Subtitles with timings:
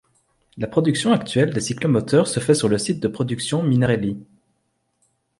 [0.57, 4.17] La production actuelle des cyclomoteurs se fait sur le site de production Minarelli.